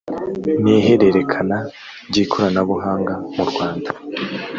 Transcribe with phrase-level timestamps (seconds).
[0.63, 1.57] n ihererekana
[2.07, 3.89] ry ikoranabuhanga murwanda